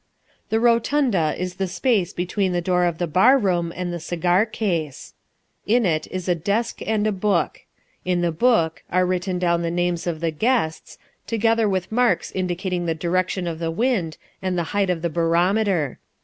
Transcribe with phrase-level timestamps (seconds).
[0.49, 4.47] The Rotunda is the space between the door of the bar room and the cigar
[4.47, 5.13] case.
[5.67, 7.61] In it is a desk and a book.
[8.03, 12.87] In the book are written down the names of the guests, together with marks indicating
[12.87, 15.99] the direction of the wind and the height of the barometer.